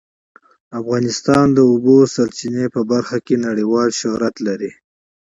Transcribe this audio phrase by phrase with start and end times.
[0.79, 4.71] افغانستان د د اوبو سرچینې په برخه کې نړیوال شهرت لري.